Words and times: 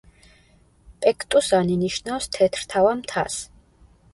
პექტუსანი 1.03 1.77
ნიშნავს 1.81 2.31
„თეთრთავა 2.39 2.99
მთას“. 3.03 3.41